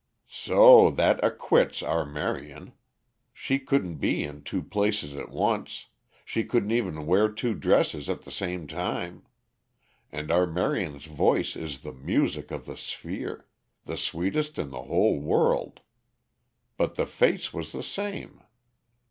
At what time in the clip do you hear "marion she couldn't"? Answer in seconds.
2.07-3.97